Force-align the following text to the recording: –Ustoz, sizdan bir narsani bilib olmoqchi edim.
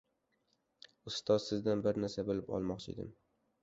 –Ustoz, 1.13 1.45
sizdan 1.51 1.87
bir 1.87 2.03
narsani 2.07 2.29
bilib 2.35 2.53
olmoqchi 2.59 2.95
edim. 3.01 3.19